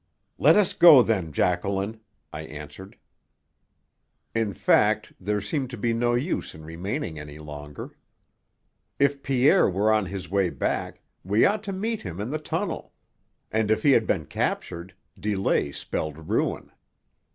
[0.39, 1.99] "Let us go, then, Jacqueline,"
[2.33, 2.97] I answered.
[4.33, 7.95] In fact, there seemed to be no use in remaining any longer.
[8.97, 12.93] If Pierre were on his way back, we ought to meet him in the tunnel;
[13.51, 16.71] and if he had been captured, delay spelled ruin.